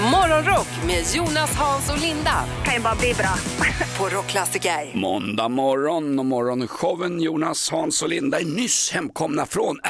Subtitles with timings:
[0.00, 3.34] Morgonrock med Jonas, Hans och Linda kan ju bara bli bra.
[3.98, 4.90] på Rockklassiker.
[4.94, 9.80] Måndag morgon och morgonshowen Jonas, Hans och Linda är nyss hemkomna från...
[9.82, 9.88] Ah!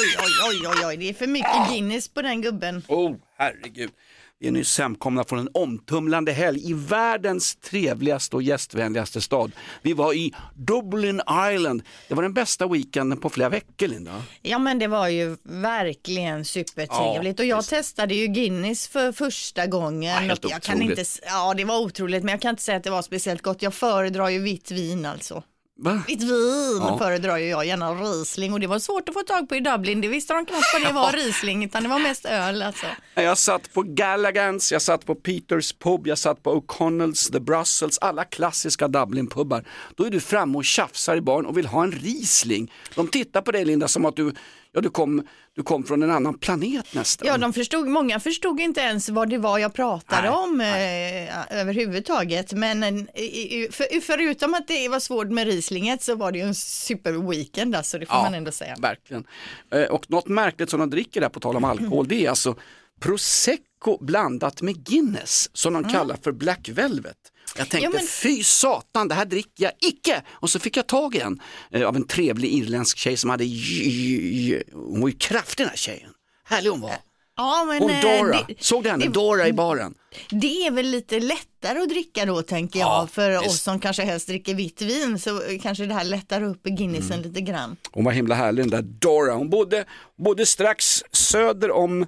[0.00, 2.82] Oj, oj, oj, oj, oj, det är för mycket Guinness på den gubben.
[2.88, 3.90] Oh, herregud.
[4.38, 9.52] Vi är nyss hemkomna från en omtumlande helg i världens trevligaste och gästvänligaste stad.
[9.82, 11.20] Vi var i Dublin
[11.52, 11.82] Island.
[12.08, 14.22] Det var den bästa weekenden på flera veckor, Linda.
[14.42, 17.70] Ja men det var ju verkligen supertrevligt Ja, och jag visst.
[17.70, 20.30] testade ju Guinness för första gången.
[20.30, 22.90] och jag kan inte, ja det var otroligt men jag kan inte säga att det
[22.90, 23.62] var speciellt gott.
[23.62, 25.42] Jag föredrar ju vitt vin alltså.
[25.76, 26.02] Va?
[26.08, 26.98] Vitt vin Ja.
[26.98, 30.00] föredrar ju jag, gärna Riesling och det var svårt att få tag på i Dublin.
[30.00, 32.86] Det visste de knappt vad det var Riesling utan det var mest öl alltså.
[33.14, 37.98] Jag satt på Gallagans, jag satt på Peters pub, jag satt på O'Connells, The Brussels,
[37.98, 39.64] alla klassiska Dublin-pubbar.
[39.94, 42.72] Då är du framme och tjafsar i baren och vill ha en Riesling.
[42.94, 44.34] De tittar på dig Linda som att du,
[44.74, 47.28] ja, du, kom, du kom från en annan planet nästan.
[47.28, 51.60] Ja, de förstod, många förstod inte ens vad det var jag pratade Nej, om eh,
[51.60, 52.52] överhuvudtaget.
[52.52, 52.94] Men eh,
[53.70, 57.98] för, förutom att det var svårt med Rieslinget så var det ju en superweekend alltså,
[57.98, 58.76] det får man ändå säga.
[58.78, 59.24] Verkligen.
[59.70, 62.56] Eh, Och något märkligt som de dricker där på tal om alkohol det är alltså
[63.00, 67.16] prosecco blandat med Guinness som de kallar för Black Velvet.
[67.56, 70.86] Jag tänkte Ja, men- fy satan det här dricker jag icke och så fick jag
[70.86, 73.44] tag i en eh, av en trevlig irländsk tjej som hade,
[74.72, 76.10] hon var ju kraftig den här tjejen.
[76.44, 76.92] Härlig hon var.
[77.36, 79.04] Ja, men, Hon eh, Dora, det, såg du henne?
[79.04, 79.94] det- Dora i baren.
[80.30, 82.86] det är väl lite lättare att dricka då tänker jag.
[82.88, 83.46] Ja, för visst.
[83.46, 87.22] oss som kanske helst dricker vitt vin så kanske det här lättar upp Guinnessen Mm.
[87.28, 87.76] lite grann.
[87.92, 89.34] Hon var himla härlig den där Dora.
[89.34, 89.84] Hon bodde,
[90.16, 92.06] bodde strax söder om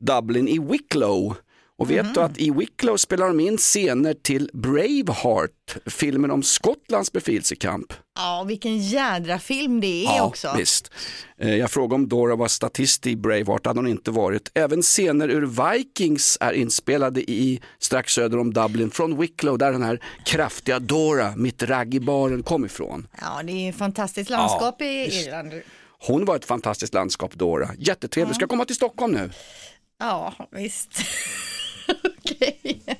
[0.00, 1.36] Dublin i Wicklow.
[1.78, 7.12] Och vet du att i Wicklow spelar de in scener till Braveheart, filmen om Skottlands
[7.12, 7.92] befrielsekamp.
[8.16, 10.54] Ja, vilken jädra film det är också.
[10.58, 10.90] visst.
[11.38, 14.50] Eh, Jag frågade om Dora var statist i Braveheart, hade hon inte varit.
[14.54, 19.82] Även scener ur Vikings är inspelade i strax söder om Dublin från Wicklow där den
[19.82, 23.06] här kraftiga Dora, mitt ragg i baren, kom ifrån.
[23.20, 25.26] Ja, det är ett fantastiskt landskap Ja, i visst.
[25.26, 25.52] Irland.
[26.06, 29.30] Hon var ett fantastiskt landskap Dora, jättetrevlig, ska komma till Stockholm nu.
[29.98, 30.90] Ja, visst.
[32.24, 32.82] Okej.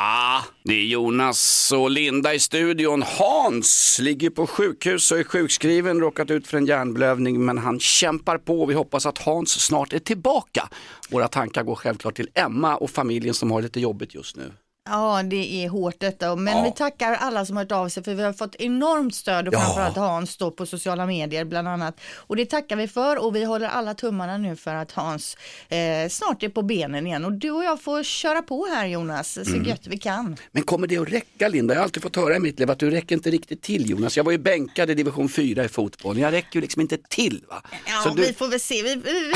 [0.00, 3.02] Ah, det är Jonas och Linda i studion.
[3.02, 8.38] Hans ligger på sjukhus och är sjukskriven, råkat ut för en hjärnblödning men han kämpar
[8.38, 8.66] på.
[8.66, 10.68] Vi hoppas att Hans snart är tillbaka.
[11.10, 14.52] Våra tankar går självklart till Emma och familjen som har lite jobbigt just nu.
[14.90, 16.36] Ja, det är hårt detta.
[16.36, 16.62] Men Ja.
[16.64, 19.54] vi tackar alla som har hört av sig för vi har fått enormt stöd och
[19.54, 19.60] Ja.
[19.60, 22.00] framförallt Hans då på sociala medier bland annat.
[22.14, 25.36] Och det tackar vi för och vi håller alla tummarna nu för att Hans
[25.68, 27.24] eh, snart är på benen igen.
[27.24, 29.64] Och du och jag får köra på här Jonas, så Mm.
[29.64, 30.36] gött vi kan.
[30.52, 31.74] Men kommer det att räcka Linda?
[31.74, 34.16] Jag har alltid fått höra i mitt liv att du räcker inte riktigt till Jonas.
[34.16, 36.18] Jag var ju bänkad i division 4 i fotboll.
[36.18, 37.62] Jag räcker ju liksom inte till va?
[37.86, 38.82] Ja, Så du- vi får väl se.
[38.82, 39.32] Vi, vi,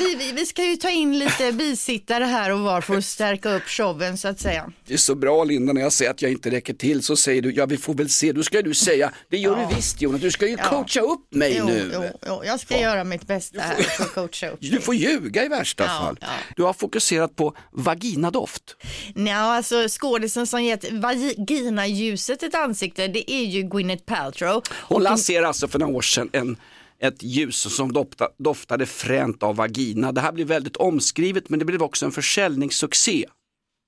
[0.00, 3.50] vi, vi, vi ska ju ta in lite bisittare här och var för att stärka
[3.54, 4.72] upp showen så att säga.
[4.94, 7.42] Det är så bra Linda när jag säger att jag inte räcker till så säger
[7.42, 8.32] du ja vi får väl se.
[8.32, 9.68] Då ska du säga det gör Ja.
[9.70, 10.20] du visst Jonas.
[10.20, 10.68] Du ska ju Ja.
[10.68, 11.90] coacha upp mig Jo, nu.
[11.94, 15.44] jo, jo, jag ska göra mitt bästa här för att coacha upp Du får ljuga
[15.44, 16.18] i värsta Ja, fall.
[16.20, 16.26] ja.
[16.56, 18.76] Du har fokuserat på vaginadoft.
[19.14, 24.62] Ja, alltså skådisen som gett vaginaljuset ett ansikte, det är ju Gwyneth Paltrow.
[24.82, 26.56] Hon lanserade alltså för några år sedan en,
[27.02, 30.12] ett ljus som dofta, doftade fränt av vagina.
[30.12, 33.24] Det här blev väldigt omskrivet men det blev också en försäljningssuccé.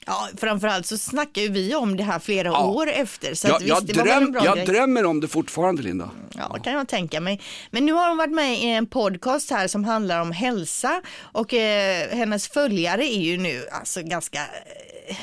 [0.08, 2.66] Ja, framförallt så snackar ju vi om det här flera Ja.
[2.66, 3.34] år efter.
[3.34, 4.66] Så Jag, jag, visst, det var väl en dröm, jag grej.
[4.66, 6.10] drömmer om det fortfarande Linda.
[6.36, 7.40] Ja, det kan jag tänka mig.
[7.70, 11.54] Men nu har hon varit med i en podcast här som handlar om hälsa och
[11.54, 14.40] eh, hennes följare är ju nu alltså ganska,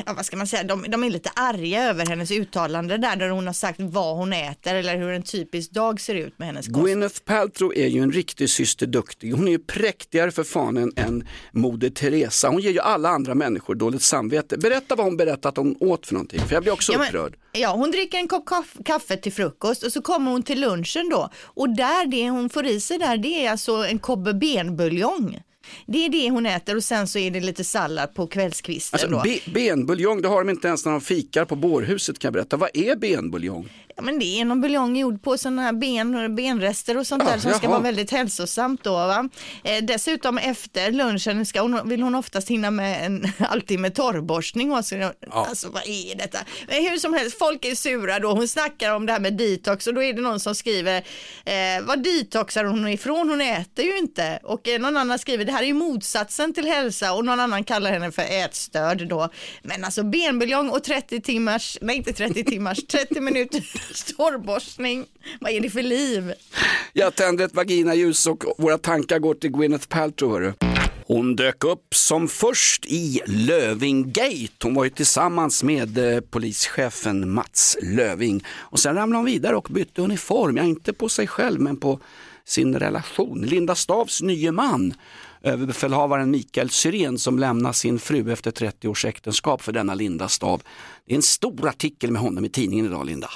[0.06, 3.30] ja, vad ska man säga, de, de är lite arga över hennes uttalande där, där
[3.30, 6.68] hon har sagt vad hon äter eller hur en typisk dag ser ut med hennes
[6.68, 6.80] kost.
[6.86, 9.32] Gwyneth Paltrow är ju en riktig syster duktig.
[9.34, 12.50] Hon är ju präktigare för fanen än Moder Teresa.
[12.50, 14.58] Hon ger ju alla andra människor dåligt samvete.
[14.58, 17.08] Berätta vad hon berättat att hon åt för någonting, för jag blir också Ja, men-
[17.08, 17.36] upprörd.
[17.56, 21.10] Ja, hon dricker en kopp kaff- kaffe till frukost och så kommer hon till lunchen
[21.10, 25.40] då och där det hon får i sig där det är alltså en kobb benbuljong.
[25.86, 29.10] Det är det hon äter och sen så är det lite sallad på kvällskvisten Alltså,
[29.10, 29.22] då.
[29.24, 32.58] be, benbuljong, det har de inte ens när de fikar på bårhuset kan jag berätta.
[32.58, 33.70] Vad är benbuljong?
[33.96, 37.32] Ja, men det är någon buljong gjord på sådana här ben, benrester och sånt Ja,
[37.32, 37.72] där som ska jaha.
[37.72, 38.92] vara väldigt hälsosamt då.
[38.94, 39.30] Va?
[39.64, 44.72] Eh, dessutom efter lunchen ska hon, vill hon oftast hinna med en halvtimme torrborstning.
[44.72, 46.40] Och så, Alltså vad är detta?
[46.68, 48.32] Men hur som helst, folk är sura då.
[48.32, 50.98] Hon snackar om det här med detox och då är det någon som skriver
[51.46, 53.30] eh, vad detoxar hon ifrån?
[53.30, 54.40] Hon äter ju inte.
[54.44, 57.64] Och eh, någon annan skriver det här är ju motsatsen till hälsa och någon annan
[57.64, 59.30] kallar henne för ätstörd då.
[59.64, 63.74] Men alltså benbuljong och 30 timmars, nej inte 30 timmars, 30 minuters
[64.18, 65.06] torrborstning.
[65.40, 66.34] Vad är det för liv?
[66.94, 70.32] Jag tänder ett vaginaljus och våra tankar går till Gwyneth Paltrow.
[70.32, 70.54] Hörru.
[71.08, 74.54] Hon dök upp som först i Lövingate.
[74.64, 78.44] Hon var ju tillsammans med eh, polischefen Mats Löving.
[78.50, 80.58] Och sen ramlade hon vidare och bytte uniform.
[80.58, 82.00] Ja, inte på sig själv men på
[82.46, 83.42] sin relation.
[83.42, 84.94] Linda Stavs nye man,
[85.42, 90.62] överbefälhavaren Mikael Syrén som lämnar sin fru efter 30 års äktenskap för denna Linda Stav.
[91.06, 93.30] Det är en stor artikel med honom i tidningen idag, Linda.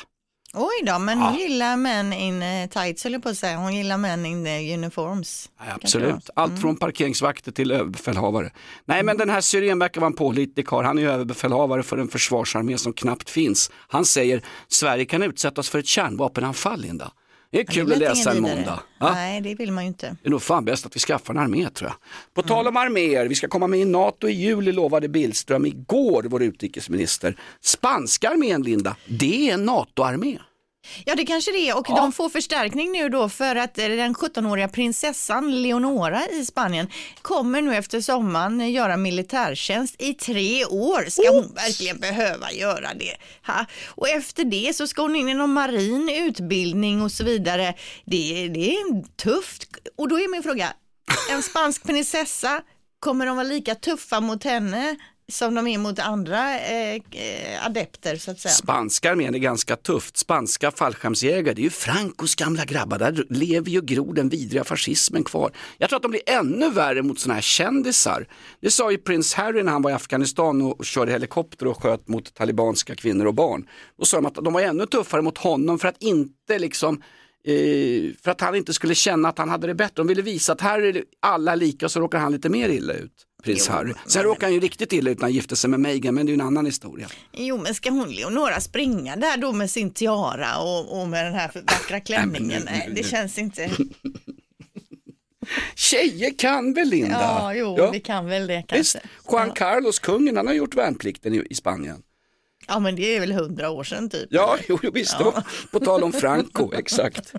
[0.57, 3.57] Oj då, men hon gillar män in uh, tights höll jag på att säga.
[3.57, 5.49] Hon gillar män in uh, uniforms.
[5.59, 6.31] Ja, absolut, då.
[6.35, 8.51] allt från parkeringsvakter till överbefälhavare.
[8.85, 10.85] Nej men den här Syrén verkar vara en pålitlig karl.
[10.85, 13.71] Han är överbefälhavare för en försvarsarmé som knappt finns.
[13.87, 17.11] Han säger Sverige kan utsättas för ett kärnvapenanfall Linda.
[17.51, 18.79] Det är Ja, kul det att läsa en måndag.
[18.99, 19.13] Ja?
[19.13, 20.17] Nej, det vill man ju inte.
[20.21, 21.97] Det är nog fan bäst att vi skaffar en armé tror jag.
[22.33, 26.23] På tal om arméer, vi ska komma med i NATO i juli lovade Billström igår,
[26.23, 27.37] vår utrikesminister.
[27.61, 30.39] Spanska armén Linda, det är en NATO-armé.
[31.05, 34.15] Ja, det kanske det är och de får förstärkning nu då för att eh, den
[34.15, 36.87] 17-åriga prinsessan Leonora i Spanien
[37.21, 41.09] kommer nu efter sommaren göra militärtjänst i tre år.
[41.09, 43.15] Ska hon verkligen behöva göra det?
[43.47, 43.65] Ha?
[43.87, 47.73] Och efter det så ska hon in i någon marin utbildning och så vidare.
[48.05, 49.67] Det, det är tufft.
[49.97, 50.73] Och då är min fråga,
[51.31, 52.61] en spansk prinsessa,
[52.99, 54.95] kommer de vara lika tuffa mot henne
[55.31, 58.53] som de är mot andra eh, eh adepter så att säga?
[58.53, 60.17] Spanska armén är ganska tufft.
[60.17, 62.99] Spanska fallskärmsjägare, det är ju Francos gamla grabbar.
[62.99, 65.51] Där lever ju och gror den vidriga fascismen kvar.
[65.77, 68.27] Jag tror att de blir ännu värre mot sådana här kändisar.
[68.61, 72.07] Det sa ju prins Harry när han var i Afghanistan och körde helikopter och sköt
[72.07, 73.67] mot talibanska kvinnor och barn.
[73.99, 77.01] Då sa de att de var ännu tuffare mot honom för att inte liksom
[77.43, 79.93] eh, för att han inte skulle känna att han hade det bättre.
[79.95, 82.93] De ville visa att här är alla lika och så råkar han lite mer illa
[82.93, 83.26] ut.
[83.43, 83.93] Prins Harry.
[84.07, 86.29] Sen råkar han ju riktigt illa ut när han gifte sig med Meghan men det
[86.29, 87.07] är ju en annan historia.
[87.33, 91.33] Jo, men ska hon Leonora springa där då med sin tiara och, och med den
[91.33, 92.61] här vackra klänningen?
[92.65, 93.71] Nej, det känns inte.
[95.75, 97.19] Tjejer kan väl Linda?
[97.21, 97.91] Ja, jo, Ja.
[97.91, 98.99] vi kan väl det Visst, kanske.
[99.31, 99.53] Juan Ja.
[99.53, 102.01] Carlos, kungen, han har gjort värnplikten i, i Spanien.
[102.67, 104.27] ja, men det är väl hundra år sedan typ.
[104.31, 107.33] Ja, jo, jo, visst, var på tal om Franco, exakt.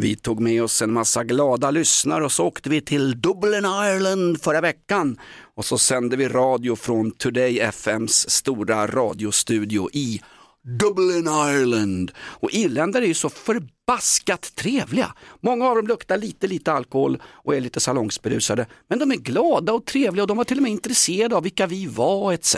[0.00, 4.42] Vi tog med oss en massa glada lyssnare och så åkte vi till Dublin, Ireland
[4.42, 5.18] förra veckan.
[5.56, 10.20] Och så sände vi radio från Today FMs stora radiostudio i
[10.80, 12.12] Dublin, Ireland.
[12.18, 15.14] Och irländare är ju så förbaskat trevliga.
[15.40, 18.66] Många av dem luktar lite, lite alkohol och är lite salongsberusade.
[18.88, 21.66] Men de är glada och trevliga och de var till och med intresserade av vilka
[21.66, 22.56] vi var etc.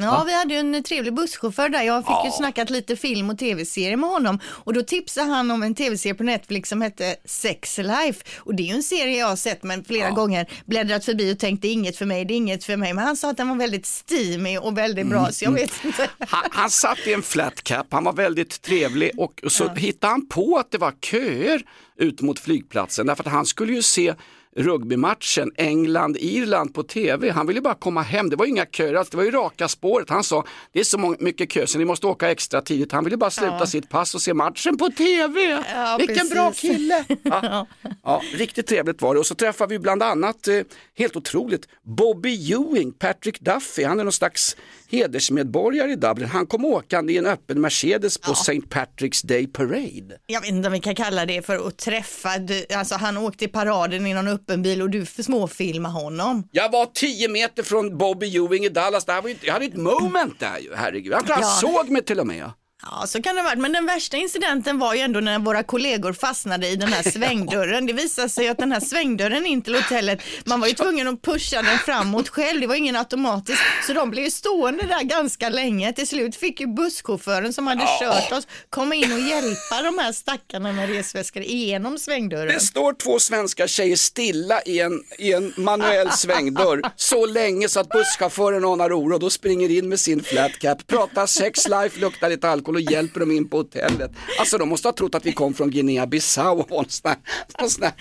[0.00, 1.82] Ja, vi hade ju en trevlig busschaufför där.
[1.82, 4.38] Jag fick ju snackat lite film och tv-serie med honom.
[4.46, 8.24] Och då tipsade han om en tv-serie på Netflix som hette Sex Life.
[8.38, 11.38] Och det är ju en serie jag har sett men flera gånger bläddrat förbi och
[11.38, 12.92] tänkt det är inget för mig, det är inget för mig.
[12.94, 16.10] Men han sa att den var väldigt steamy och väldigt bra så jag vet inte.
[16.28, 20.28] Han, han satt i en flat cap, han var väldigt trevlig och så hittade han
[20.28, 21.62] på att det var köer
[21.98, 23.06] ut mot flygplatsen.
[23.06, 24.14] Därför att han skulle ju se
[24.56, 27.30] rugbymatchen England-Irland på tv.
[27.30, 30.10] Han ville bara komma hem, det var ju inga köer det var ju raka spåret.
[30.10, 32.92] Han sa det är så mycket kö så ni måste åka extra tidigt.
[32.92, 35.40] Han ville bara sluta sitt pass och se matchen på tv.
[35.74, 36.70] Ja, Vilken bra precis.
[36.70, 37.04] kille!
[37.22, 37.66] Ja.
[38.06, 40.60] Ja, riktigt trevligt var det och så träffade vi bland annat, eh,
[40.98, 44.56] helt otroligt, Bobby Ewing, Patrick Duffy, han är någon slags
[44.90, 46.28] hedersmedborgare i Dublin.
[46.28, 48.52] Han kom åkande i en öppen Mercedes på St.
[48.52, 50.18] Patrick's Day Parade.
[50.26, 52.30] Jag vet inte om vi kan kalla det för att träffa,
[52.74, 56.48] alltså han åkte i paraden i någon öppen bil och du småfilmade honom.
[56.52, 59.64] Jag var 10 meter från Bobby Ewing i Dallas, det här var ju, jag hade
[59.64, 61.12] ett moment där ju, herregud.
[61.12, 61.48] Jag tror han Ja.
[61.60, 62.50] såg mig till och med.
[62.90, 63.58] Ja, så kan det ha varit.
[63.58, 67.86] Men den värsta incidenten var ju ändå när våra kollegor fastnade i den här svängdörren.
[67.86, 71.22] Det visade sig att den här svängdörren in till hotellet, man var ju tvungen att
[71.22, 72.60] pusha den framåt själv.
[72.60, 73.58] Det var ingen automatisk.
[73.86, 75.92] Så de blev ju stående där ganska länge.
[75.92, 80.12] Till slut fick ju busschauffören som hade kört oss komma in och hjälpa de här
[80.12, 82.54] stackarna med resväskor igenom svängdörren.
[82.54, 87.80] Det står två svenska tjejer stilla i en, i en manuell svängdörr så länge så
[87.80, 92.28] att busschauffören anar oro då springer in med sin flat cap, pratar sex life, luktar
[92.28, 94.10] lite alkohol och hjälper dem in på hotellet.
[94.38, 97.92] Alltså de måste ha trott att vi kom från Guinea-Bissau och sån här, sån här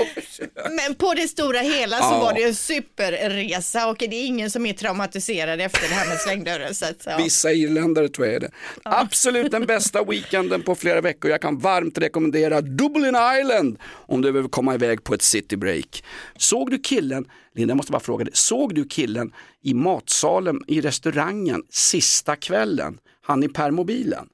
[0.00, 2.20] och Men på det stora hela så Ja.
[2.20, 6.18] var det en superresa och det är ingen som är traumatiserad efter det här med
[6.20, 6.74] slängdörren.
[6.74, 7.16] Så att, ja.
[7.24, 8.50] Vissa irländare tror jag är det.
[8.82, 11.30] Absolut den bästa weekenden på flera veckor.
[11.30, 16.04] Jag kan varmt rekommendera Dublin Island om du behöver komma iväg på ett citybreak.
[16.36, 19.32] Såg du killen, Linda jag måste bara fråga dig, såg du killen
[19.62, 22.98] i matsalen i restaurangen sista kvällen?
[23.22, 24.28] Han i permobilen.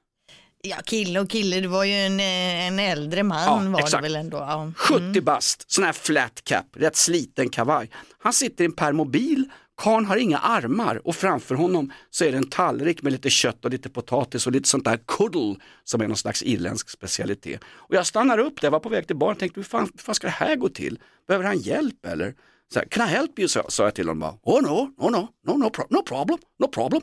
[0.61, 3.91] Ja, kille och kille, det var ju en, eh, en äldre man Ja, var exakt.
[3.91, 4.37] det väl ändå.
[4.37, 4.71] Ja.
[4.75, 7.89] 70 bast, sån här flat cap, rätt sliten kavaj.
[8.19, 9.49] Han sitter i en permobil,
[9.81, 13.65] karln har inga armar och framför honom så är det en tallrik med lite kött
[13.65, 17.61] och lite potatis och lite sånt där kuddel som är någon slags irländsk specialitet.
[17.67, 19.89] Och jag stannar upp där, jag var på väg till baren och tänkte hur fan,
[19.93, 20.99] hur fan ska det här gå till?
[21.27, 22.33] Behöver han hjälp eller?
[22.73, 23.47] Så här, Can I help you?
[23.47, 24.19] sa jag till honom.
[24.19, 27.01] Bara, oh no, no, no, no, no, pro- no problem, no problem.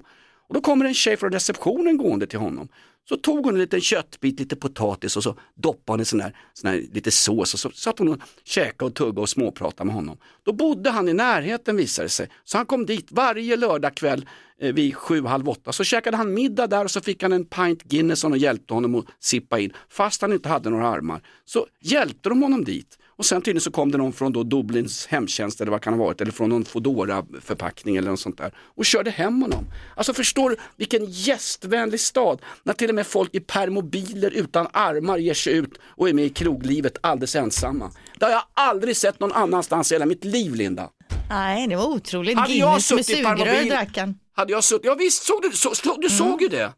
[0.55, 2.69] Och då kommer en tjej från receptionen gående till honom.
[3.09, 6.37] Så tog hon en liten köttbit, lite potatis och så doppade hon i sån här,
[6.53, 9.95] sån här lite sås och så satt hon och käkade och tuggade och småpratade med
[9.95, 10.17] honom.
[10.43, 12.29] Då bodde han i närheten visade det sig.
[12.45, 14.29] Så han kom dit varje lördagkväll
[14.61, 15.73] eh, vid sju, halv åtta.
[15.73, 18.95] Så käkade han middag där och så fick han en pint Guinness och hjälpte honom
[18.95, 19.73] att sippa in.
[19.89, 21.21] Fast han inte hade några armar.
[21.45, 22.99] Så hjälpte de honom dit.
[23.17, 25.99] Och sen tydligen så kom det någon från då Dublins hemtjänst eller vad kan det
[25.99, 29.65] ha varit, eller från någon Foodora förpackning eller något sånt där och körde hem honom.
[29.97, 35.19] Alltså förstår du vilken gästvänlig stad när till och med folk i permobiler utan armar
[35.19, 37.91] ger sig ut och är med i kroglivet alldeles ensamma.
[38.19, 40.91] Det har jag aldrig sett någon annanstans i hela mitt liv Linda.
[41.31, 42.39] Nej, det var otroligt.
[42.39, 44.19] Hade jag Guinness med suttit i sugrör drack han.
[44.37, 46.73] Hade jag suttit, ja visst såg du, så, du såg ju det.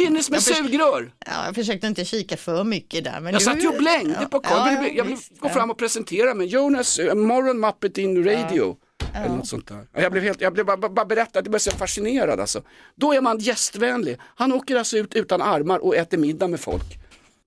[0.00, 1.12] Guinness med Jag sugrör.
[1.26, 3.20] Ja, jag försökte inte kika för mycket där.
[3.20, 4.58] Men Jag du- satt ju och blängde på Ja, Carl.
[4.58, 6.46] ja, jag vill, jag vill visst, gå fram och presentera mig.
[6.46, 8.76] Jonas, uh, Morgon Muppet in Radio.
[9.14, 9.86] Eller något sånt där.
[9.94, 12.62] Ja, Jag blev, helt, jag blev bara, bara berättad, jag blev så fascinerad alltså.
[12.94, 14.18] Då är man gästvänlig.
[14.34, 16.82] Han åker alltså ut utan armar och äter middag med folk.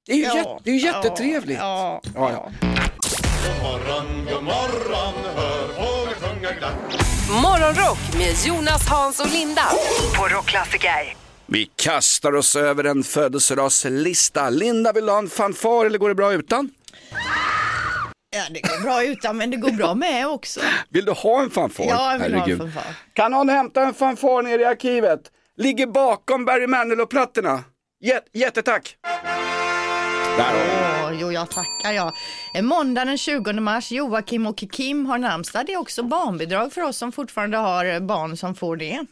[0.05, 1.57] Det är ju, Ja, jätte, det är jättetrevligt.
[1.59, 2.51] Ja, Ja, ja.
[3.63, 6.73] morgon, god morgon, hör fåglar sjunga glatt.
[7.41, 9.63] Morgonrock med Jonas, Hans och Linda
[10.17, 11.15] på Rockklassiker.
[11.53, 14.49] Vi kastar oss över en födelsedagslista.
[14.49, 16.69] Linda, vill du ha en fanfar eller går det bra utan?
[18.35, 20.59] Ja, det går bra utan men det går bra med också.
[20.89, 21.83] Vill du ha en fanfar?
[21.85, 22.59] Ja, jag vill ha en Herregud.
[22.73, 22.95] fanfar.
[23.13, 25.19] Kan någon hämta en fanfar ner i arkivet?
[25.57, 27.63] Ligger bakom Barry Manilow-plattorna.
[28.03, 28.95] Jät- jättetack!
[30.37, 31.13] Där har vi den.
[31.13, 32.13] Åh, jo, jag tackar jag.
[32.53, 35.65] Eh, Måndag den 20 mars, Joakim och Kim har namnsdag.
[35.65, 39.05] Det är också barnbidrag för oss som fortfarande har eh, barn som får det.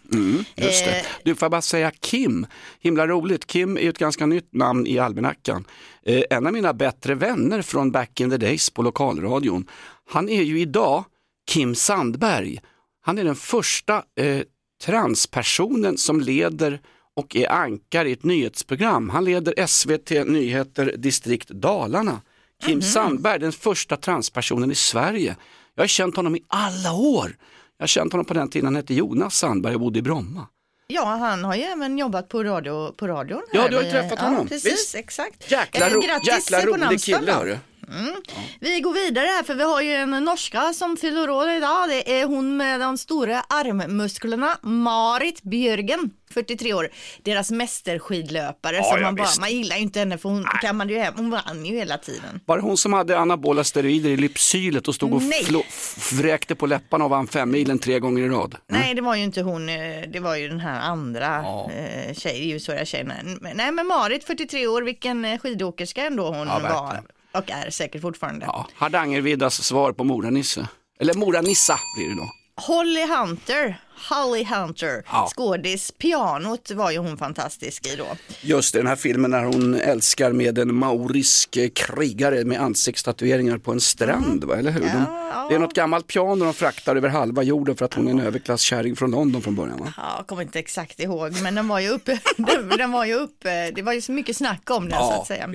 [0.55, 0.99] Just det.
[0.99, 2.45] Eh, Du, får bara säga Kim,
[2.79, 3.47] himla roligt.
[3.47, 5.65] Kim är ett ganska nytt namn i almanackan.
[6.05, 9.67] Eh, en av mina bättre vänner från back in the days på lokalradion,
[10.11, 11.03] han är ju idag
[11.51, 12.59] Kim Sandberg.
[13.05, 14.41] Han är den första eh,
[14.83, 16.79] transpersonen som leder
[17.21, 19.09] och är ankar i ett nyhetsprogram.
[19.09, 22.21] Han leder SVT Nyheter distrikt Dalarna.
[22.65, 25.35] Kim Sandberg, den första transpersonen i Sverige.
[25.75, 27.35] Jag har känt honom i alla år.
[27.77, 30.47] Jag har känt honom på den tiden han hette Jonas Sandberg och bodde i Bromma.
[30.87, 33.41] Ja, han har ju även jobbat på, radio, på radion.
[33.51, 34.47] Ja, här du har ju träffat honom.
[34.47, 34.95] Precis, Visst.
[34.95, 35.51] exakt.
[35.51, 37.57] Jäkla, Eh, ro, grattis jäkla rolig kille
[37.91, 37.97] då.
[37.97, 38.15] hörru.
[38.59, 41.89] Vi går vidare här för vi har ju en norska som fyller år idag.
[41.89, 46.89] Det är hon med de stora armmusklerna, Marit Björgen, 43 år.
[47.23, 48.75] Deras mästerskidlöpare.
[48.75, 49.39] Ja, som ja, man, bara, visst.
[49.39, 51.97] man gillar ju inte henne för hon, kan man ju hem, hon vann ju hela
[51.97, 52.39] tiden.
[52.45, 55.43] Var det hon som hade anabola steroider i lypsylet och stod och Nej.
[55.45, 58.55] flo- f- vräkte på läpparna och vann femmilen tre gånger i rad?
[58.67, 59.75] Nej, det var ju inte hon, eh,
[60.13, 61.37] det var ju den här andra
[61.77, 63.11] eh, tjej, ljusåriga tjejen.
[63.41, 67.01] Men- Nej, men Marit, 43 år, vilken eh, skidåkerska ändå hon Ja, var.
[67.31, 68.45] Och är säkert fortfarande.
[68.45, 70.67] Ja, Hardangerviddas svar på Mora-Nisse.
[70.99, 72.29] Eller Mora-Nissa blir det då.
[72.67, 75.29] Holly Hunter, Holly Hunter, Ja.
[75.35, 75.91] skådis.
[75.91, 78.07] Pianot var ju hon fantastisk i då.
[78.41, 83.71] Just den här filmen när hon älskar med en maorisk eh, krigare med ansiktstatueringar på
[83.71, 84.55] en strand, va?
[84.57, 84.79] eller hur?
[84.81, 84.87] De,
[85.33, 85.47] ja.
[85.49, 88.19] Det är något gammalt piano de fraktar över halva jorden för att hon är en
[88.19, 89.77] överklasskärring från London från början.
[89.79, 89.93] Va?
[89.97, 92.19] Ja, jag kommer inte exakt ihåg, men den var ju uppe,
[92.77, 95.27] den, var ju uppe, det var ju så mycket snack om den Ja, så att
[95.27, 95.47] säga.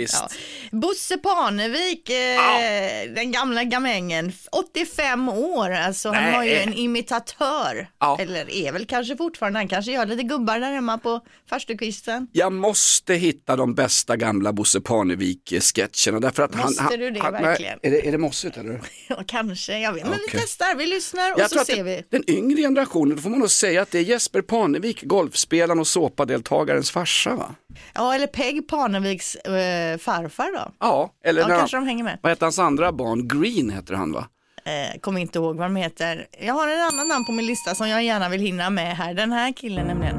[0.70, 6.32] Bosse Parnevik, eh, den gamla gamängen, 85 år, alltså han Nej.
[6.32, 8.16] var ju en imitatör, Ja.
[8.40, 12.26] Eller är väl kanske fortfarande, han kanske gör lite gubbar där hemma på farstukvisten.
[12.32, 16.20] Jag måste hitta de bästa gamla Bosse Parnevik-sketcherna.
[16.20, 17.78] Därför att han, Måste han, du det han, verkligen?
[17.82, 18.80] Är, det, är det mossigt eller?
[19.08, 20.40] Ja, kanske, jag vet, men vi Okej.
[20.42, 22.02] testar, vi lyssnar och Jag så ser vi.
[22.10, 25.86] den yngre generationen, då får man nog säga att det är Jesper Parnevik, golfspelaren och
[25.86, 27.54] såpadeltagarens farsa va?
[27.94, 30.72] Ja, eller Peg Parneviks eh, farfar då.
[30.80, 32.18] Ja, eller Ja, när kanske de hänger med.
[32.22, 33.28] vad heter hans andra barn?
[33.28, 34.26] Green heter han va?
[34.66, 36.26] Eh, kommer inte ihåg vad de heter.
[36.40, 39.14] Jag har en annan namn på min lista som jag gärna vill hinna med här.
[39.14, 40.16] Den här killen nämligen.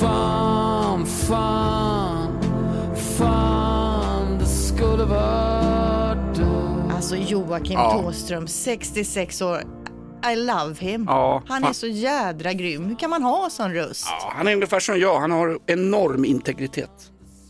[0.00, 2.40] Farm, fan,
[3.18, 6.46] fan det skulle vara du.
[6.94, 7.90] Alltså Joakim Ja.
[8.02, 9.62] Thåström, 66 år.
[10.32, 11.04] I love him.
[11.08, 11.70] Ja, han fan.
[11.70, 12.84] är så jädra grym.
[12.84, 14.06] Hur kan man ha sån röst?
[14.10, 16.90] Ja, han är ungefär som jag, han har enorm integritet.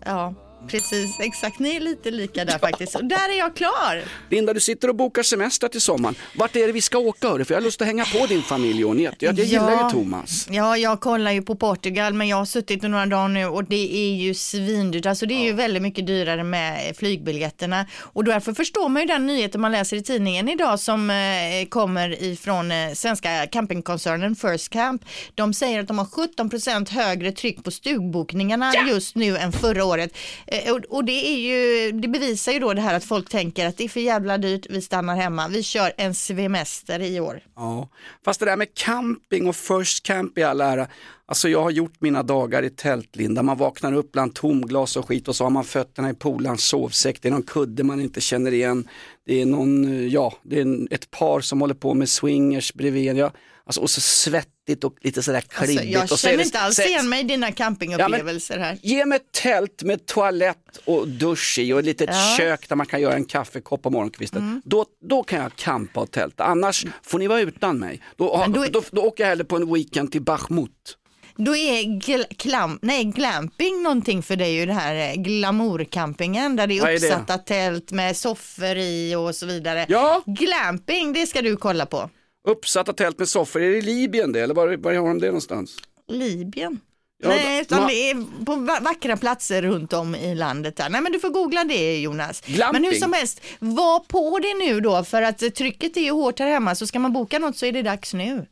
[0.05, 0.35] Ja,
[0.69, 1.21] precis.
[1.21, 1.59] Exakt.
[1.59, 2.95] Ni är lite lika där faktiskt.
[2.95, 4.03] Och där är jag klar.
[4.31, 6.15] Linda, du sitter och bokar semester till sommaren.
[6.37, 7.45] Vart är det vi ska åka hörru?
[7.45, 9.25] För jag har lust att hänga på din familj och Jeanette.
[9.25, 10.49] Jag, jag gillar ju Thomas.
[10.51, 13.97] Ja, jag kollar ju på Portugal, men jag har suttit några dagar nu och det
[13.97, 15.07] är ju svindyrt.
[15.07, 17.87] Alltså det är ju väldigt mycket dyrare med flygbiljetterna.
[17.99, 22.23] Och därför förstår man ju den nyheten man läser i tidningen idag som eh, kommer
[22.23, 25.05] ifrån eh, svenska campingkoncernen First Camp.
[25.35, 30.17] De säger att de har 17% högre tryck på stugbokningarna just nu än förra året.
[30.65, 33.67] Eh, och, och det är ju, det bevisar ju då det här att folk tänker
[33.67, 35.49] att det är för jävla dyrt, vi stannar hemma.
[35.49, 37.41] Vi kör en semester i år.
[37.57, 37.89] Ja,
[38.25, 40.89] fast det där med camping och first camp i all ära.
[41.29, 45.29] Alltså jag har gjort mina dagar i tältlinda, man vaknar upp bland tomglas och skit
[45.29, 48.55] och så har man fötterna i polarns sovsäck, det är någon kudde man inte känner
[48.55, 48.89] igen.
[49.27, 53.17] Det är någon, eh, ja, det är ett par som håller på med swingers bredvid.
[53.17, 53.33] Ja,
[53.65, 55.81] alltså, och så svettigt och lite sådär klibbigt.
[55.81, 58.79] Alltså, jag och känner inte alls igen mig i dina campingupplevelser här.
[58.83, 62.27] Ge mig ett tält med toalett och dusch i och ett litet Ja.
[62.27, 62.37] Mm.
[62.37, 64.63] kök där man kan göra en kaffekopp på morgonkvisten.
[64.65, 68.03] Då, då kan jag campa och tälta, annars får ni vara utan mig.
[68.17, 70.97] Då, då då, då åker jag hellre på en weekend till Bachmut.
[71.37, 76.67] Då är gl- klam, nej, glamping någonting för dig, ju det här eh, glamourcampingen där
[76.67, 77.07] det Vad är är det?
[77.07, 79.87] uppsatta tält med soffor i och så vidare.
[79.89, 80.23] Ja.
[80.27, 82.11] Glamping, det ska du kolla på.
[82.49, 85.27] Uppsatta tält med soffor, är det i Libyen det eller var, var har de det
[85.27, 85.77] någonstans?
[86.09, 86.81] Libyen.
[87.23, 90.77] Ja, Nej, utan ma- det är på va- vackra platser runt om i landet.
[90.77, 90.89] Där.
[90.89, 92.41] Nej, men du får googla det Jonas.
[92.47, 92.83] Glamping.
[92.83, 96.11] Men hur som helst, var på det nu då, för att eh, trycket är ju
[96.11, 98.47] hårt här hemma, så ska man boka något så är det dags nu.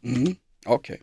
[0.67, 1.01] Okej.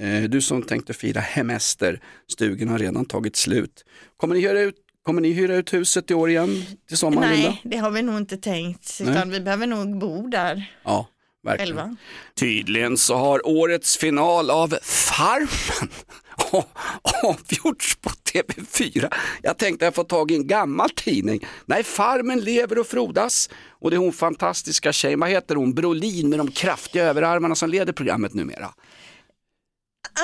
[0.00, 2.00] Eh, Du som tänkte fira hemester,
[2.32, 3.84] stugan har redan tagit slut.
[4.16, 7.48] Kommer ni ut, kommer ni hyra ut huset i år igen till sommaren Linda?
[7.48, 11.06] Nej, det har vi nog inte tänkt, utan vi behöver nog bo där Ja,
[11.44, 11.76] verkligen.
[11.76, 11.96] själva.
[12.38, 15.90] Tydligen så har årets final av Farmen
[17.22, 19.12] avgjorts på TV4.
[19.42, 21.46] Jag tänkte jag får tag i en gammal tidning.
[21.66, 23.50] Nej, Farmen lever och frodas.
[23.68, 27.70] Och det är hon fantastiska tjejen, vad heter hon, Brolin med de kraftiga överarmarna som
[27.70, 28.70] leder programmet numera.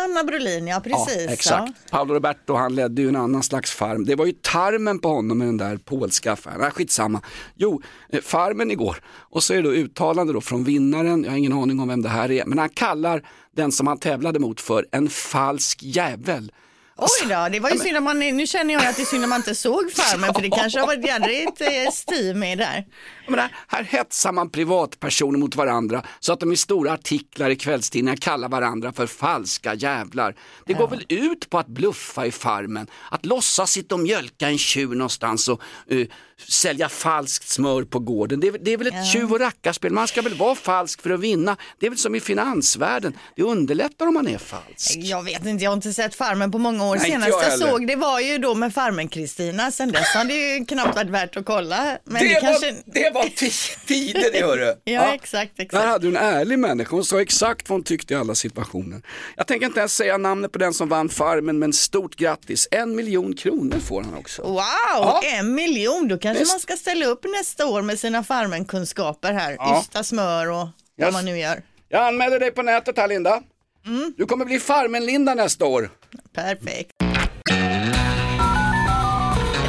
[0.05, 1.25] Anna Brolin, ja precis.
[1.27, 1.91] Ja, exakt.
[1.91, 4.05] Paolo Roberto han ledde ju en annan slags farm.
[4.05, 6.61] Det var ju tarmen på honom med den där polska affären.
[6.61, 7.21] Nej, skitsamma.
[7.55, 8.97] Jo, eh, farmen igår.
[9.07, 12.03] Och så är det då uttalande då från vinnaren, jag har ingen aning om vem
[12.03, 13.23] det här är, men han kallar
[13.57, 16.53] den som han tävlade mot för en falsk jävel.
[16.99, 19.23] Oj då, det var ju synd att man, nu känner jag att det är synd
[19.25, 21.69] att man inte såg Farmen för det kanske har varit jädrigt eh,
[22.07, 22.85] steam med där.
[23.25, 27.57] Jag menar, här hetsar man privatpersoner mot varandra så att de i stora artiklar i
[27.57, 30.35] kvällstidningar kallar varandra för falska jävlar.
[30.67, 34.59] Det går väl ut på att bluffa i farmen, att låtsas sitta och mjölka en
[34.59, 36.07] tjur någonstans och eh,
[36.49, 38.41] sälja falskt smör på gården.
[38.41, 41.03] Det är, väl- det är väl ett tjuv och rackarspel, man ska väl vara falsk
[41.03, 41.57] för att vinna.
[41.79, 44.97] Det är väl som i finansvärlden, det underlättar om man är falsk.
[44.97, 46.86] Jag vet inte, jag har inte sett Farmen på många år.
[46.95, 49.71] Nej, inte Senast jag jag, såg det var ju då med Farmen-Kristina.
[49.71, 51.99] Sen dess har det ju knappt varit värt att kolla.
[52.05, 52.73] Men det, det, kanske...
[52.73, 54.75] var, det var ti- tider det hörru.
[54.85, 55.83] Ja, exakt, exakt.
[55.83, 59.03] Där hade du en ärlig människa, hon sa exakt vad hon tyckte i alla situationer.
[59.37, 62.69] Jag tänker inte ens säga namnet på den som vann Farmen, men stort grattis.
[62.71, 64.43] En miljon kronor får han också.
[64.43, 64.61] Wow,
[64.95, 65.21] Ja.
[65.25, 66.09] en miljon.
[66.09, 66.53] Då kanske Visst.
[66.53, 69.57] man ska ställa upp nästa år med sina Farmen-kunskaper här.
[69.59, 69.81] Ja.
[69.83, 70.69] Ysta smör och
[70.99, 71.05] Yes.
[71.07, 71.63] vad man nu gör.
[71.89, 73.43] Jag anmäler dig på nätet här Linda.
[73.87, 74.15] Mm.
[74.17, 75.91] Du kommer bli Farmen-Linda nästa år.
[76.37, 76.91] Perfekt.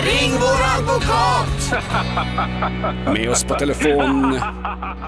[0.06, 1.84] Ring vår advokat!
[3.14, 4.40] Med oss på telefon,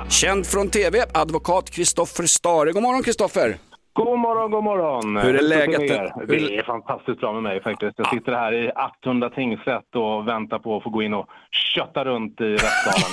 [0.09, 2.71] känd från tv, advokat Kristoffer Stare.
[2.71, 3.68] God morgon Kristoffer!
[4.05, 5.17] God morgon, god morgon.
[5.17, 5.79] Hur är läget?
[6.27, 7.93] Det är fantastiskt bra med mig faktiskt.
[7.97, 11.27] Jag sitter här i Attunda tingsrätt och väntar på att få gå in och
[11.75, 13.11] kötta runt i rättssalen.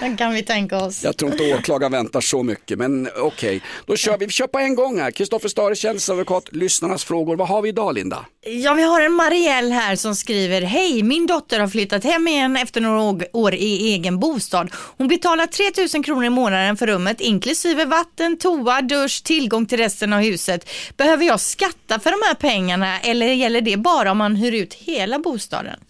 [0.00, 1.04] Den kan vi tänka oss.
[1.04, 3.62] Jag tror inte åklagaren väntar så mycket, men okej.
[3.86, 4.26] Då kör vi.
[4.26, 5.10] Vi kör på en gång här.
[5.10, 7.36] Kristoffer Stare, tjänsteadvokat, lyssnarnas frågor.
[7.36, 8.26] Vad har vi idag Linda?
[8.46, 12.56] Ja, vi har en Marielle här som skriver Hej, min dotter har flyttat hem igen
[12.56, 14.70] efter några år i egen bostad.
[14.98, 20.12] Hon betalar 3000 kronor i månaden för rummet inklusive vatten, toa, dusch, tillgång till resten
[20.12, 20.70] av huset.
[20.96, 24.74] Behöver jag skatta för de här pengarna eller gäller det bara om man hyr ut
[24.74, 25.80] hela bostaden?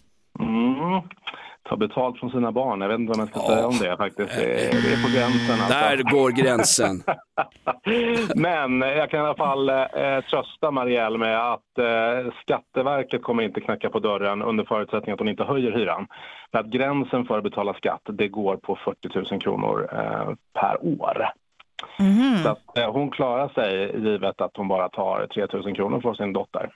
[0.41, 1.03] Mm.
[1.69, 2.81] Ta betalt från sina barn.
[2.81, 4.37] Jag vet inte vad man ska säga om det faktiskt.
[4.37, 5.61] Det är, det är på gränsen.
[5.61, 5.79] Alltså.
[5.79, 7.03] Där går gränsen.
[8.35, 13.61] Men jag kan i alla fall eh, trösta Marielle med att eh, Skatteverket kommer inte
[13.61, 16.07] knacka på dörren under förutsättning att hon inte höjer hyran.
[16.53, 20.85] För att gränsen för att betala skatt, det går på 40 000 kronor eh, per
[21.01, 21.29] år.
[22.43, 26.17] Så att, eh, hon klarar sig givet att hon bara tar 3 000 kronor från
[26.17, 26.71] sin dotter.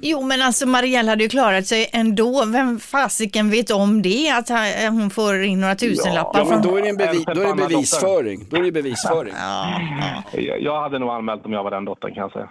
[0.00, 2.44] Jo men alltså Marielle hade ju klarat sig ändå.
[2.44, 4.30] Vem fasiken vet om det?
[4.30, 6.72] Att ha- hon får in några tusenlappar Ja, men från...
[6.72, 8.46] då är det en bevi- då är det bevisföring.
[8.50, 9.34] Då är det bevisföring.
[10.32, 12.48] Jag jag hade nog anmält om jag var den dottern kan jag säga.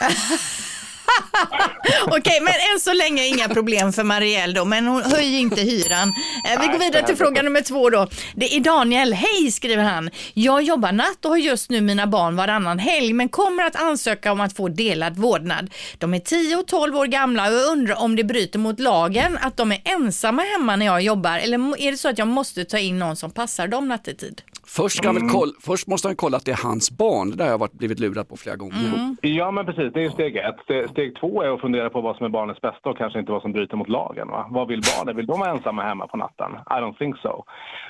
[2.06, 6.12] Okej, men än så länge inga problem för Marielle då, men hon höjer inte hyran.
[6.44, 8.08] Eh, vi går vidare till fråga nummer två då.
[8.34, 9.12] Det är Daniel.
[9.12, 10.10] Hej, skriver han.
[10.34, 14.32] Jag jobbar natt och har just nu mina barn varannan helg, men kommer att ansöka
[14.32, 15.70] om att få delad vårdnad.
[15.98, 19.38] De är 10 och 12 år gamla och jag undrar om det bryter mot lagen
[19.40, 22.64] att de är ensamma hemma när jag jobbar, eller är det så att jag måste
[22.64, 24.42] ta in någon som passar dem nattetid?
[24.76, 27.30] Först, ska han väl kolla, först måste han kolla att det är hans barn.
[27.30, 28.74] Det där har jag varit, blivit lurad på flera gånger.
[29.22, 29.92] Ja, men precis.
[29.92, 30.56] Det är ju steg ett.
[30.68, 33.32] Ste- Steg två är att fundera på vad som är barnets bästa och kanske inte
[33.32, 34.28] vad som bryter mot lagen.
[34.28, 34.46] Va?
[34.50, 35.16] Vad vill barnen?
[35.16, 36.52] Vill de vara ensamma hemma på natten?
[36.70, 37.44] I don't think so.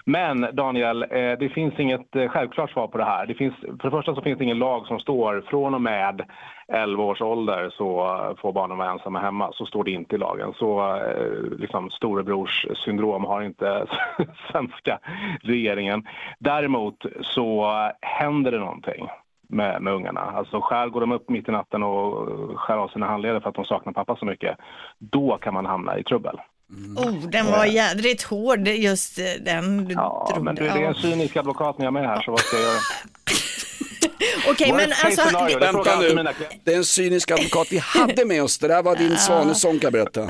[0.04, 1.08] Men Daniel, eh,
[1.40, 3.26] det finns inget eh, självklart svar på det här.
[3.26, 6.22] Det finns, för det första så finns det ingen lag som står från och med
[6.72, 9.50] 11 års ålder så får barnen vara ensamma hemma.
[9.52, 10.52] Så står det inte i lagen.
[10.58, 13.86] Så eh, liksom, storebrors syndrom har inte
[14.52, 14.98] svenska
[15.42, 16.06] regeringen.
[16.68, 19.08] Däremot så händer det någonting
[19.48, 20.20] med, med ungarna.
[20.20, 22.28] Alltså skär går de upp mitt i natten och
[22.58, 24.56] skär av sina handleder för att de saknar pappa så mycket,
[24.98, 26.40] då kan man hamna i trubbel.
[26.96, 30.44] Oh, den var jädrigt hård, just eh, den du Ja, drog.
[30.44, 32.64] men du, det är en cynisk advokat jag är med här, så vad ska jag
[32.64, 32.78] göra?
[34.50, 35.22] Okej, men alltså...
[35.48, 36.24] det Vänta nu,
[36.64, 38.58] det är en cynisk advokat vi hade med oss.
[38.58, 40.24] Det där var din svanesång kan berätta.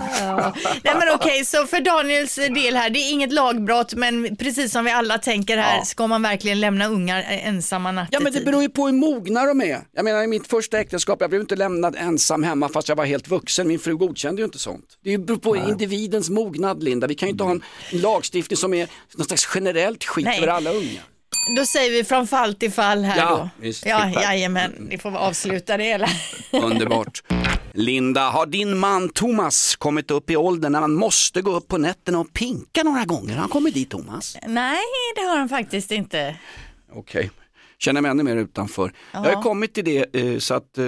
[0.82, 4.84] Nej men okej, så för Daniels del här, det är inget lagbrott men precis som
[4.84, 8.14] vi alla tänker här, ska man verkligen lämna ungar ensamma nattetid?
[8.14, 9.80] Ja men det beror ju på hur mogna de är.
[9.94, 13.04] Jag menar i mitt första äktenskap, jag blev inte lämnad ensam hemma fast jag var
[13.04, 13.68] helt vuxen.
[13.68, 14.84] Min fru godkände ju inte sånt.
[15.04, 17.06] Det beror på individens mognad Linda.
[17.06, 20.38] Vi kan ju inte ha en lagstiftning som är någon slags generellt skit Nej.
[20.38, 21.00] över alla unga.
[21.56, 23.48] Då säger vi från fall till fall här Ja, då.
[23.66, 23.86] visst.
[23.86, 26.08] Ja, jajamän, ni får avsluta det hela.
[26.62, 27.22] Underbart.
[27.72, 31.78] Linda, har din man Thomas kommit upp i åldern när man måste gå upp på
[31.78, 33.32] nätterna och pinka några gånger?
[33.34, 34.36] Har han kommit dit Thomas?
[34.46, 34.78] Nej,
[35.16, 36.36] det har han faktiskt inte.
[36.92, 37.30] Okej,
[37.78, 38.92] känner mig ännu mer utanför.
[39.12, 40.84] Jag har kommit till det eh, så att eh,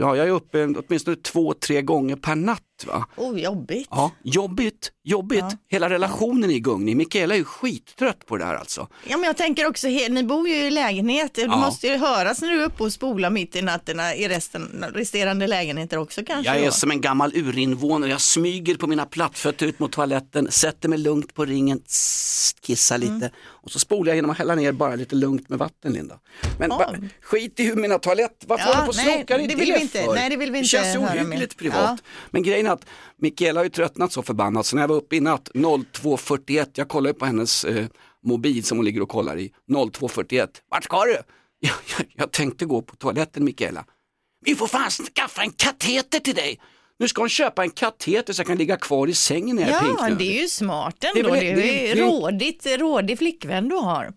[0.00, 2.62] ja, jag är uppe åtminstone två, tre gånger per natt.
[2.86, 3.06] Va?
[3.16, 3.88] Oh, jobbigt.
[3.90, 5.44] Ja, jobbigt, jobbigt.
[5.68, 6.96] Hela relationen är i gungning.
[6.96, 8.88] Mikaela är ju skittrött på det här alltså.
[9.08, 11.56] Ja, men jag tänker också, ni bor ju i lägenhet, det Ja.
[11.56, 15.46] måste ju höras när du är uppe och spolar mitt i natterna i resten, resterande
[15.46, 16.52] lägenheter också kanske.
[16.52, 16.72] Jag är då?
[16.72, 21.34] som en gammal urinvånare, jag smyger på mina plattfötter ut mot toaletten, sätter mig lugnt
[21.34, 23.30] på ringen, tss, kissar lite Mm.
[23.62, 26.18] och så spolar jag genom att hälla ner bara lite lugnt med vatten Linda.
[26.58, 26.78] Men Ja.
[26.78, 29.42] ba, skit i hur mina toalett, varför Ja, håller du på och nej, slokar i
[29.42, 30.14] det det, vill vi inte- för?
[30.14, 31.78] nej, det vill vi det inte känns ju ohyggligt privat.
[31.80, 31.98] Ja.
[32.30, 32.86] Men grejen är att
[33.18, 36.88] Mikaela har ju tröttnat så förbannat så när jag var uppe i natt 02.41, jag
[36.88, 37.86] kollade på hennes eh,
[38.24, 41.16] mobil som hon ligger och kollar i, 02.41, vart ska du?
[41.62, 43.84] Jag, jag, jag tänkte gå på toaletten Mikaela.
[44.44, 46.60] Vi får fan skaffa en kateter till dig.
[46.98, 49.70] Nu ska hon köpa en kateter så jag kan ligga kvar i sängen när jag
[49.70, 50.18] är Ja, pinknödig.
[50.18, 51.30] det är ju smart ändå.
[51.30, 54.12] väl- Det är, det är- det är- rådigt, rådig flickvän du har.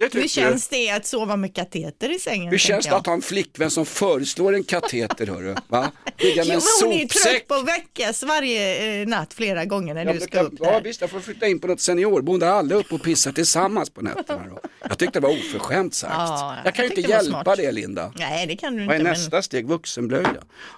[0.00, 0.28] Det Hur du.
[0.28, 2.48] känns det att sova med kateter i sängen?
[2.50, 5.54] Hur känns det att ha en flickvän som föreslår en kateter hörru?
[5.68, 5.90] Va?
[6.18, 7.22] Ligga med Jo, en men hon är sopsäck.
[7.32, 10.46] trött på att väckas varje eh, natt flera gånger när Ja, du men ska kan-
[10.46, 10.80] upp ja där.
[10.80, 14.00] visst, jag får flytta in på något seniorboende alla är uppe och pissar tillsammans på
[14.00, 14.42] nätterna.
[14.50, 14.58] Då.
[14.88, 16.14] Jag tyckte det var oförskämt sagt.
[16.16, 17.56] Ja, jag kan ju inte hjälpa smart.
[17.56, 18.12] det Linda.
[18.18, 19.10] Nej, det kan du Vad är inte.
[19.10, 19.66] nästa steg?
[19.68, 20.28] Vuxenblöja.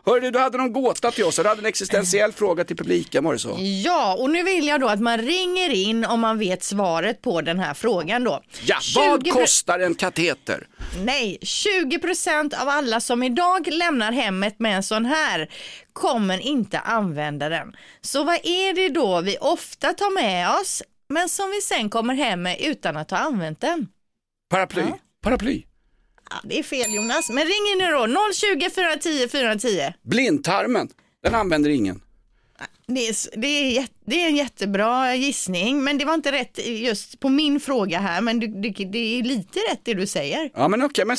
[0.06, 3.24] Hörru, du hade någon gåta till oss och du hade en existentiell fråga till publiken,
[3.24, 3.48] var det så?
[3.48, 3.82] Men...
[3.82, 7.40] Ja, och nu vill jag då att man ringer in om man vet svaret på
[7.40, 8.42] den här frågan då.
[8.64, 8.76] Ja,
[9.10, 10.66] vad 20 kostar en kateter?
[11.04, 15.50] Nej, 20% av alla som idag lämnar hemmet med en sån här
[15.92, 17.76] kommer inte använda den.
[18.00, 22.14] Så vad är det då vi ofta tar med oss men som vi sen kommer
[22.14, 23.88] hem med utan att ha använt den?
[24.50, 24.82] Paraply.
[25.22, 25.62] Paraply.
[26.30, 29.92] Ja, det är fel Jonas, men ring in nu då 020 410 410.
[30.02, 30.88] Blindtarmen,
[31.22, 32.02] den använder ingen.
[32.94, 37.20] Det är, det, är, det är en jättebra gissning, men det var inte rätt just
[37.20, 40.50] på min fråga här, men du, du, det är lite rätt det du säger.
[40.54, 41.16] Ja men okej, men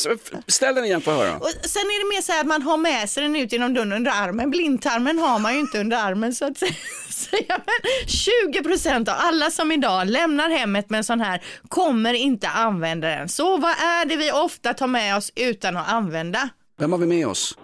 [0.47, 1.37] ställ den igen för att höra.
[1.37, 3.73] Och sen är det mer så här att man har med sig den ut genom
[3.73, 4.49] dörren under armen.
[4.49, 7.43] Blindtarmen har man ju inte under armen så att säga.
[7.47, 8.09] Men
[8.51, 13.07] 20 procent av alla som idag lämnar hemmet med en sån här kommer inte använda
[13.07, 13.29] den.
[13.29, 16.49] Så vad är det vi ofta tar med oss utan att använda?
[16.79, 17.57] Vem har vi med oss?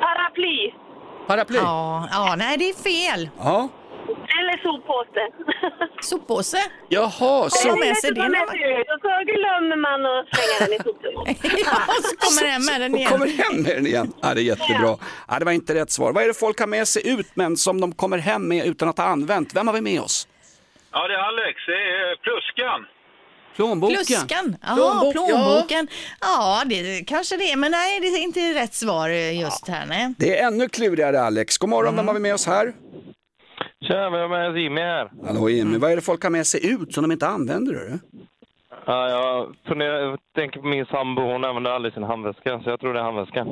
[0.00, 0.83] Paraply
[1.26, 1.56] Paraply?
[1.58, 3.28] Ja, ja nej det är fel.
[3.38, 3.68] Ja.
[4.38, 5.24] eller soppåse.
[6.00, 6.58] Soppåse?
[6.88, 7.76] Jaha, så...
[7.76, 8.30] Med sig det man...
[8.30, 11.24] ut och så glömmer man att slänga den i soptunnan.
[11.66, 13.10] Ja, och så kommer hem med den Och igen.
[13.10, 14.12] kommer hem med den igen.
[14.22, 14.96] Ja, det är jättebra.
[15.28, 16.12] Ja, det var inte rätt svar.
[16.12, 18.88] Vad är det folk har med sig ut men som de kommer hem med utan
[18.88, 19.54] att ha använt?
[19.56, 20.28] Vem har vi med oss?
[20.92, 21.56] Ja, det är Alex.
[21.66, 22.86] Det är pluskan.
[23.56, 23.96] Plånboken.
[23.96, 24.56] Pluskan.
[24.62, 25.88] Ja, Plånbok, plånboken.
[26.20, 29.86] Ja, det kanske det är, men nej, det är inte rätt svar just här.
[29.86, 30.14] Nej.
[30.18, 31.58] Det är ännu klurigare Alex.
[31.58, 31.96] God morgon, Mm.
[31.96, 32.72] vem har vi med oss här?
[33.88, 35.10] Tja, vi har med oss Jimmy här.
[35.26, 37.72] Hallå Jimmy, vad är det folk har med sig ut som de inte använder?
[37.72, 37.98] Du?
[38.86, 42.80] Ja, jag funderar, jag tänker på min sambo, hon använder aldrig sin handväska, så jag
[42.80, 43.46] tror det är handväska.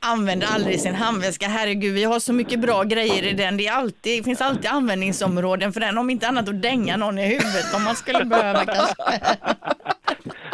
[0.00, 1.46] Använder aldrig sin handväska.
[1.48, 3.56] Herregud, vi har så mycket bra grejer i den.
[3.56, 5.98] Det, är alltid, det finns alltid användningsområden för den.
[5.98, 8.94] Om inte annat att dänga någon i huvudet om man skulle behöva kanske.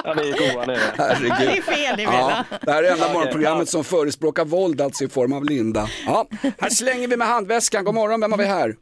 [0.04, 0.98] Ja, ni är goa är.
[0.98, 1.48] Herregud.
[1.48, 5.04] Det är fel, det är Ja, det här är enda morgonprogrammet som förespråkar våld, alltså
[5.04, 5.88] i form av Linda.
[6.06, 6.26] Ja,
[6.58, 7.84] här slänger vi med handväskan.
[7.84, 8.74] God morgon, vem har vi här?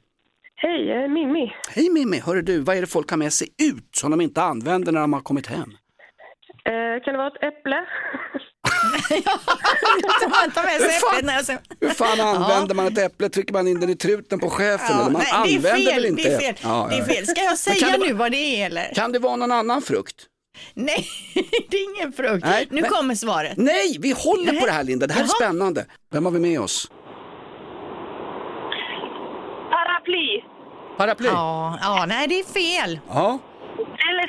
[0.57, 1.53] Hej, jag är Mimmi.
[1.71, 4.43] Hej Mimmi, hörru du, vad är det folk har med sig ut som de inte
[4.43, 5.71] använder när de har kommit hem?
[6.65, 7.77] Eh, kan det vara ett äpple?
[10.31, 11.59] Man tar med sig Hur fan- när jag sen...
[11.81, 13.29] Hur fan använder man ett äpple?
[13.29, 14.87] Trycker man in den i truten på chefen?
[14.91, 16.55] Ja, eller man nej, det är använder fel, väl inte det är fel.
[16.63, 17.05] Ja, Det är ja.
[17.05, 17.27] fel.
[17.27, 18.95] Ska jag säga kan det nu vara- vad det är eller?
[18.95, 20.27] Kan det vara någon annan frukt?
[20.75, 21.07] Nej,
[21.71, 22.45] det är ingen frukt.
[22.47, 23.57] Nej, nu men- kommer svaret.
[23.57, 24.61] Nej, vi håller Nej.
[24.61, 25.37] på det här Linda, det här är Jaha.
[25.49, 25.87] spännande.
[26.13, 26.91] Vem har vi med oss?
[29.71, 30.43] Paraply.
[30.97, 31.29] Paraply?
[31.29, 33.01] Ja, ja, nej det är fel.
[33.09, 33.39] Ja.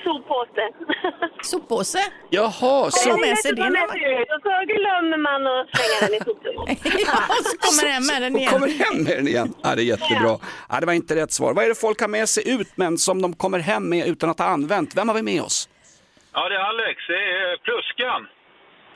[0.04, 0.66] Soppåse.
[1.52, 2.00] Soppåse.
[2.30, 3.18] Jaha, Så så...
[3.18, 6.00] med sig det ta när med man- sig ut och så glömmer man att slänga
[6.02, 6.66] den i soptunnan.
[7.08, 8.52] Ja, och så kommer den med den Och igen.
[8.52, 9.54] kommer hem med den igen.
[9.64, 10.38] Ja, det är jättebra.
[10.70, 11.54] Ja, det var inte rätt svar.
[11.54, 14.30] Vad är det folk har med sig ut men som de kommer hem med utan
[14.30, 14.96] att ha använt?
[14.98, 15.70] Vem har vi med oss?
[16.34, 16.98] Ja, det är Alex.
[17.08, 18.28] Det är pluskan.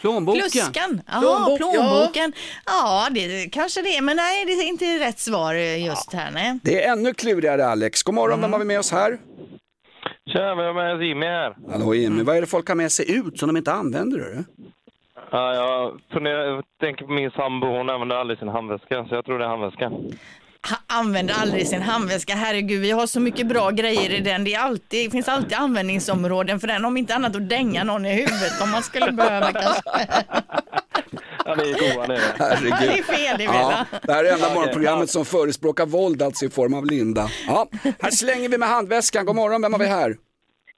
[0.02, 0.42] Plånboken.
[0.42, 1.02] Pluskan.
[1.08, 2.34] Jaha, Plånbok, plånboken.
[2.66, 6.32] Ja, det kanske det är, men nej, det är inte rätt svar just här.
[6.32, 6.60] Nej.
[6.64, 8.04] Det är ännu klurigare Alex.
[8.04, 8.42] God morgon, Mm.
[8.42, 9.18] vem har vi med oss här?
[10.30, 11.56] Tja, vi har med oss Jimmy här.
[11.72, 14.18] Hallå Jimmy, vad är det folk har med sig ut som de inte använder?
[14.18, 14.44] Du?
[15.32, 19.26] Ja, jag funderar, jag tänker på min sambo, hon använder aldrig sin handväska, så jag
[19.26, 19.92] tror det är handväska.
[20.62, 22.36] Han använder aldrig sin handväska.
[22.36, 24.44] Herregud, vi har så mycket bra grejer i den.
[24.44, 26.86] Det, är alltid, det finns alltid användningsområden för den.
[26.86, 29.82] Om inte annat att dänga någon i huvudet om man skulle behöva kanske.
[31.58, 32.22] Ja, ni är goa ni är.
[32.40, 32.74] Herregud.
[32.80, 35.08] Det är fel, det Ja, det här är enda morgonprogrammet ja.
[35.08, 37.30] som förespråkar våld, alltså i form av Linda.
[37.48, 37.68] Ja,
[38.02, 39.26] här slänger vi med handväskan.
[39.26, 40.16] God morgon, vem har vi här?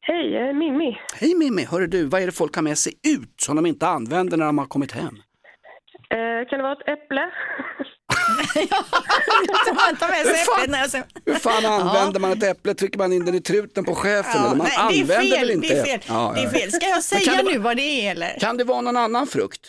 [0.02, 0.98] Hej, jag är Mimmi.
[1.16, 3.88] Hej Mimmi, hörru du, vad är det folk har med sig ut som de inte
[3.88, 5.04] använder när de har kommit hem?
[6.10, 7.22] Eh, kan det vara ett äpple?
[9.68, 11.04] Så man tar med sig Hur fan- äpplet när jag sen...
[11.26, 12.74] Hur fan använder man ett äpple?
[12.74, 14.32] Trycker man in den i truten på chefen?
[14.36, 16.00] Ja, eller man nej, det är använder fel, väl inte det är fel.
[16.08, 16.50] Ja, Det är ja.
[16.52, 16.72] fel.
[16.72, 18.40] Ska jag säga det nu vad det är eller?
[18.40, 19.62] Kan det vara någon annan frukt?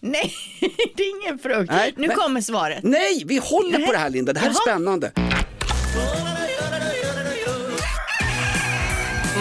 [0.00, 0.34] Nej,
[0.96, 1.70] det är ingen frukt.
[1.72, 2.78] Nej, nu men- kommer svaret.
[2.82, 3.86] Nej, vi håller Nej.
[3.86, 4.62] på det här Linda, det här är Jaha.
[4.74, 5.12] spännande.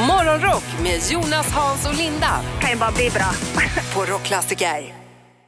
[0.08, 3.32] Morgonrock med Jonas, Hans och Linda Kan ju bara bli bra.
[3.94, 5.03] på Rockklassiker.